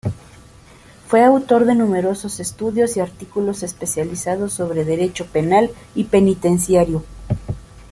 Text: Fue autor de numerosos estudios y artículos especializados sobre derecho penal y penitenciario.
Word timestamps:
Fue 1.05 1.23
autor 1.23 1.65
de 1.65 1.75
numerosos 1.75 2.39
estudios 2.39 2.97
y 2.97 3.01
artículos 3.01 3.61
especializados 3.61 4.51
sobre 4.51 4.83
derecho 4.83 5.27
penal 5.27 5.69
y 5.93 6.05
penitenciario. 6.05 7.03